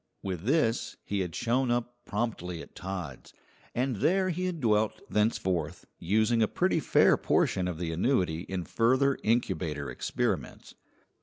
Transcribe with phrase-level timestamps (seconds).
[0.23, 3.35] With this he had shown up promptly at Todd's,
[3.75, 8.63] and there he had dwelt thenceforth, using a pretty fair portion of the annuity in
[8.63, 10.73] further incubator experiments.